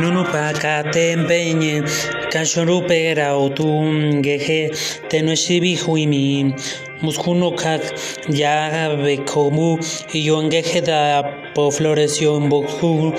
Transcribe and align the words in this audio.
Nunu 0.00 0.24
pakatempeñe 0.24 1.84
kashorupera 2.32 3.36
otun 3.36 4.22
geje 4.22 4.70
tenoshibi 5.10 5.76
huimi 5.76 6.54
muskuno 7.02 7.50
kak 7.62 7.82
ya 8.28 8.96
bekomu 8.96 9.78
yongeje 10.14 10.80
da 10.80 11.22
po 11.54 11.70
floreció 11.70 12.36
en 12.36 12.48
boku 12.48 13.12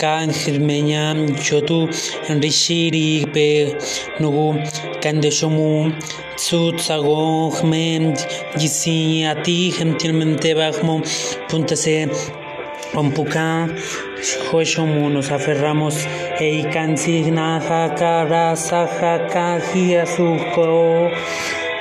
kan 0.00 0.30
hirmeña 0.30 1.04
chotu 1.44 1.88
rishiri 2.42 3.26
pe 3.34 3.76
nugu 4.20 4.46
kandeshomu 5.02 5.92
tsut 6.36 6.80
sago 6.80 7.52
hmen 7.70 8.16
gisi 8.58 9.26
ati 9.32 9.74
gentilmente 9.76 10.54
bajmo 10.54 11.02
punta 11.48 11.76
se 12.94 12.98
Ompuka, 12.98 13.68
Hoshomu, 14.52 15.10
nos 15.10 15.30
aferramos, 15.30 16.06
Eikansigna, 16.38 17.60
Hakara, 17.60 18.56
Sahaka, 18.56 19.60
Hiasuko, 19.60 21.10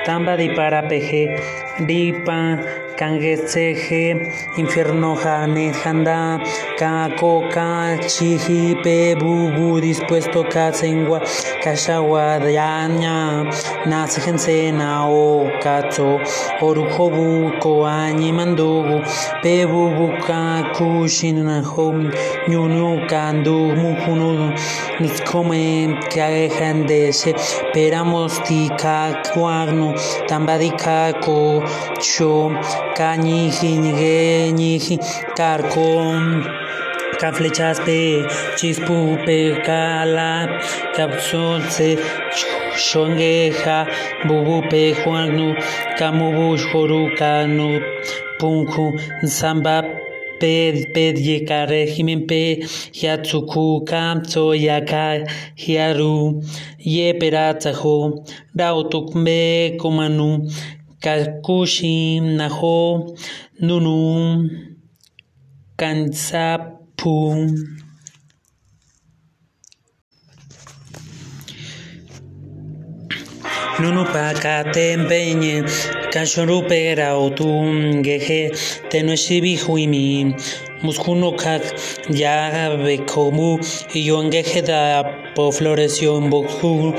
Tamba 0.05 0.35
di 0.35 0.49
para 0.49 0.88
peje, 0.88 1.35
Dipa, 1.80 2.59
Kangeseje, 2.95 4.32
Infierno, 4.58 5.16
Jane, 5.16 5.73
Janda, 5.73 6.40
Kakoka, 6.77 7.98
Chihi, 7.99 8.76
Pebubu, 8.84 9.82
dispuesto, 9.82 10.44
Kasengua, 10.44 11.20
Kashawa, 11.63 12.40
Dayanya, 12.40 13.49
Nasejense, 13.86 14.72
Nao, 14.72 15.49
Katso, 15.62 16.20
Orujobu, 16.62 17.59
Koani, 17.59 18.32
Mandugu, 18.32 19.02
Pebubuka, 19.41 20.71
Kushin, 20.76 21.63
Hom, 21.63 22.12
Nyunu, 22.48 23.08
Kandu, 23.10 23.74
Mukunu, 23.76 24.54
Nuskome, 24.99 25.99
Kagendeshe, 26.12 27.34
Peramos, 27.74 28.38
Tika, 28.46 29.24
Kuagnu, 29.34 29.94
Tambadika, 30.27 31.20
Ko, 31.24 31.63
Cho, 32.00 32.50
Kañi, 32.98 33.50
Nige, 33.84 35.00
Karkom, 35.38 36.44
ka 37.20 37.32
flechas 37.32 37.80
pe 37.86 38.00
chispu 38.58 38.98
pe 39.26 39.38
kala 39.66 40.32
kapsonse 40.96 41.90
shongeja 42.86 43.78
bubu 44.28 44.58
pe 44.70 44.82
juanu 45.00 45.48
kamubu 45.98 46.48
joru 46.64 47.02
kanu 47.20 47.70
punku 48.40 48.86
samba 49.38 49.78
pe 50.40 50.54
pedye 50.94 51.38
ka 51.48 51.60
régimen 51.74 52.22
pe 52.30 52.41
hiatsuku 53.00 53.66
kamtso 53.90 54.46
yaka 54.68 55.06
hiaru 55.64 56.44
ye 56.96 57.08
peratsajo 57.20 57.96
rautukme 58.60 59.40
komanu 59.82 60.30
kakushi 61.04 62.20
najo 62.37 62.77
nunu 63.65 63.98
kansap 65.79 66.62
Nunu 73.80 74.03
pakaten 74.14 75.08
peinen, 75.09 75.66
kaxoru 76.14 76.62
pera 76.69 77.09
otu 77.18 77.50
geje, 78.06 78.42
tenu 78.90 79.16
muskunokak 80.84 81.64
jabeko 82.19 83.24
mu, 83.31 83.58
ion 83.96 84.30
geje 84.30 84.62
da 84.68 84.81
po 85.36 85.50
florezio 85.52 86.18
enbokzu, 86.22 86.94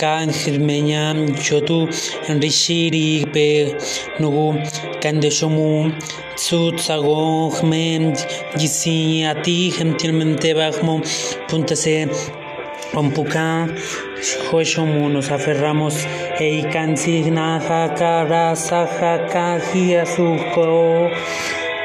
kan 0.00 0.32
chotu, 0.32 1.80
txotu, 2.40 3.26
pe 3.34 3.46
nugu, 4.20 4.46
kan 5.02 5.20
desomu, 5.20 5.92
zutzago 6.38 7.50
jmen, 7.58 8.14
jizi 8.56 9.26
ati, 9.26 9.58
jemtilmente 9.76 10.54
bakmo, 10.54 11.00
se 12.94 12.98
Ompuka, 12.98 13.68
Hoshomu, 14.50 15.08
nos 15.08 15.30
aferramos, 15.30 16.06
Eikansigna, 16.38 17.60
Hakara, 17.60 18.54
Sahaka, 18.54 19.60
Hiasuko, 19.72 21.10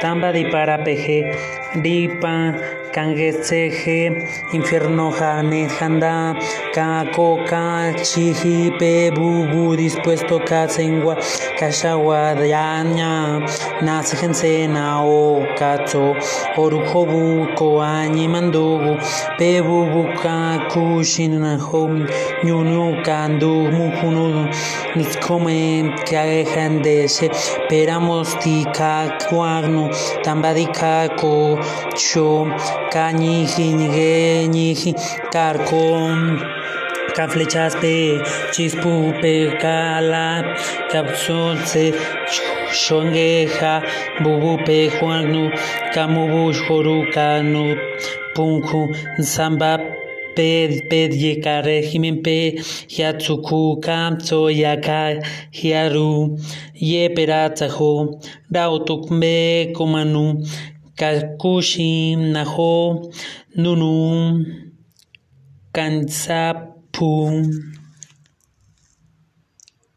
Tamba 0.02 0.32
di 0.32 0.46
para 0.46 0.84
peje, 0.84 1.32
Dipa, 1.76 2.56
Kangeseje, 3.00 4.28
Infierno, 4.52 5.10
Jane, 5.18 5.70
Janda, 5.70 6.36
Kakoka, 6.76 7.96
Chihi, 7.96 8.72
Pebubu, 8.78 9.78
dispuesto, 9.78 10.40
Kasengua, 10.40 11.16
Kashawa, 11.58 12.36
Dayanya, 12.36 13.40
Nasejense, 13.82 14.68
Nao, 14.68 15.46
Katso, 15.58 16.14
Orujobu, 16.58 17.56
Koani, 17.56 18.28
Mandugu, 18.28 19.00
Pebubuka, 19.40 20.68
Kushin, 20.70 21.58
Hom, 21.58 22.06
Nyunu, 22.44 23.02
Kandu, 23.06 23.72
Mukunu, 23.72 24.52
Nuskome, 24.96 25.96
Kagendeshe, 26.06 27.30
Peramos, 27.70 28.36
Tika, 28.44 29.18
Kuagnu, 29.30 29.88
Tambadika, 30.22 31.18
Ko, 31.18 31.56
Cho, 32.90 32.98
Kañi, 32.98 33.46
Nige, 33.46 34.94
Karkom, 35.32 36.40
ka 37.16 37.28
flechas 37.28 37.76
pe 37.82 38.20
chispu 38.52 39.14
pe 39.22 39.58
kala 39.62 40.56
kapsonse 40.92 41.94
shongeja 42.72 43.84
bubu 44.24 44.64
pe 44.66 44.90
juanu 44.90 45.52
kamubu 45.94 46.54
joru 46.54 47.12
kanu 47.14 47.76
punku 48.36 48.82
samba 49.22 49.78
pe 50.36 50.50
pedye 50.90 51.42
ka 51.44 51.62
régimen 51.62 52.24
pe 52.24 52.38
hiatsuku 52.94 53.82
kamtso 53.82 54.50
yaka 54.50 55.22
hiaru 55.52 56.38
ye 56.76 57.10
peratsajo 57.16 58.22
rautukme 58.54 59.74
komanu 59.76 60.26
Kakushim 61.00 62.36
Naho 62.36 63.08
Nunum 63.56 64.44
Kansapum. 65.72 67.79